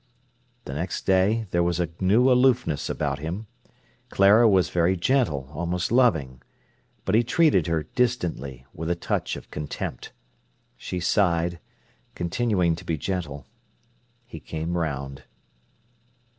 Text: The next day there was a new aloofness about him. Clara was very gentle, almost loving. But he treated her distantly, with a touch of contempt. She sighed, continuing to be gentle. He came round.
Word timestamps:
The 0.65 0.73
next 0.73 1.05
day 1.05 1.45
there 1.51 1.61
was 1.61 1.79
a 1.79 1.89
new 1.99 2.31
aloofness 2.31 2.89
about 2.89 3.19
him. 3.19 3.45
Clara 4.09 4.49
was 4.49 4.71
very 4.71 4.97
gentle, 4.97 5.51
almost 5.53 5.91
loving. 5.91 6.41
But 7.05 7.13
he 7.13 7.21
treated 7.23 7.67
her 7.67 7.83
distantly, 7.83 8.65
with 8.73 8.89
a 8.89 8.95
touch 8.95 9.35
of 9.35 9.51
contempt. 9.51 10.11
She 10.75 10.99
sighed, 10.99 11.59
continuing 12.15 12.75
to 12.77 12.83
be 12.83 12.97
gentle. 12.97 13.45
He 14.25 14.39
came 14.39 14.75
round. 14.75 15.25